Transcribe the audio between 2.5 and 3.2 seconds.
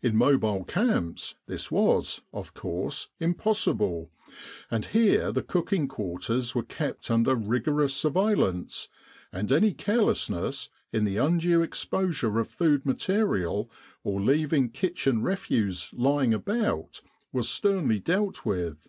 course,